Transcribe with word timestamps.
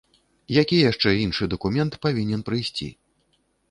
Які 0.61 0.77
яшчэ 0.91 1.13
іншы 1.25 1.51
дакумент 1.53 2.01
павінен 2.09 2.47
прыйсці? 2.53 2.93